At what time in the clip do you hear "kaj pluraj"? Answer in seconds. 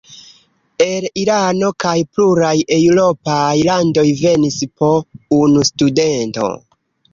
1.83-2.55